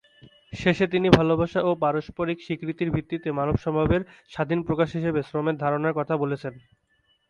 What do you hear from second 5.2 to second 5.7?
শ্রমের